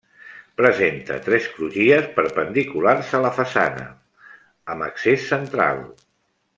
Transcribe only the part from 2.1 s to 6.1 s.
perpendiculars a la façana, amb accés central.